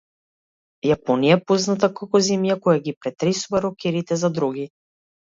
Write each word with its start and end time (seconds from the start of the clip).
Јапонија 0.91 1.35
е 1.35 1.41
позната 1.51 1.89
како 1.99 2.21
земја 2.27 2.55
која 2.63 2.79
ги 2.87 2.93
претресува 3.05 3.61
рокерите 3.67 4.17
за 4.23 4.33
дроги. 4.39 4.65